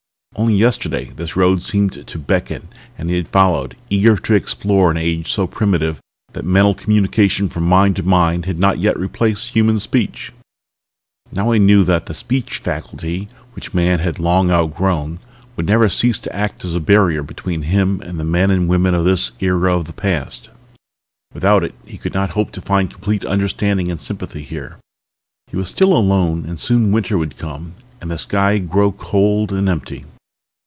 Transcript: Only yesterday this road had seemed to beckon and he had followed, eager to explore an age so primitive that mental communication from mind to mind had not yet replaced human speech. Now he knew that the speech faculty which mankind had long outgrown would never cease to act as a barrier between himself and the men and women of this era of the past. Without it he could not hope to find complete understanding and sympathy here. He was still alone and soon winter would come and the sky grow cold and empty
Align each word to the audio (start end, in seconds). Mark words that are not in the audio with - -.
Only 0.33 0.55
yesterday 0.55 1.05
this 1.05 1.35
road 1.35 1.55
had 1.55 1.63
seemed 1.63 2.07
to 2.07 2.17
beckon 2.17 2.69
and 2.97 3.09
he 3.09 3.17
had 3.17 3.27
followed, 3.27 3.75
eager 3.89 4.15
to 4.15 4.33
explore 4.33 4.89
an 4.89 4.95
age 4.95 5.29
so 5.31 5.45
primitive 5.45 5.99
that 6.31 6.45
mental 6.45 6.73
communication 6.73 7.49
from 7.49 7.65
mind 7.65 7.97
to 7.97 8.03
mind 8.03 8.45
had 8.45 8.57
not 8.57 8.79
yet 8.79 8.97
replaced 8.97 9.49
human 9.49 9.77
speech. 9.81 10.31
Now 11.33 11.51
he 11.51 11.59
knew 11.59 11.83
that 11.83 12.05
the 12.05 12.13
speech 12.13 12.59
faculty 12.59 13.27
which 13.53 13.73
mankind 13.73 14.01
had 14.01 14.19
long 14.19 14.49
outgrown 14.49 15.19
would 15.57 15.67
never 15.67 15.89
cease 15.89 16.17
to 16.19 16.33
act 16.35 16.63
as 16.63 16.75
a 16.75 16.79
barrier 16.79 17.23
between 17.23 17.63
himself 17.63 18.09
and 18.09 18.17
the 18.19 18.23
men 18.25 18.49
and 18.51 18.69
women 18.69 18.95
of 18.95 19.03
this 19.03 19.33
era 19.41 19.75
of 19.75 19.83
the 19.85 19.93
past. 19.93 20.49
Without 21.33 21.61
it 21.63 21.75
he 21.85 21.97
could 21.97 22.13
not 22.13 22.31
hope 22.31 22.51
to 22.53 22.61
find 22.61 22.89
complete 22.89 23.25
understanding 23.25 23.91
and 23.91 23.99
sympathy 23.99 24.43
here. 24.43 24.77
He 25.47 25.57
was 25.57 25.69
still 25.69 25.91
alone 25.93 26.45
and 26.45 26.57
soon 26.57 26.93
winter 26.93 27.17
would 27.17 27.37
come 27.37 27.73
and 27.99 28.09
the 28.09 28.17
sky 28.17 28.59
grow 28.59 28.93
cold 28.93 29.51
and 29.51 29.67
empty 29.67 30.05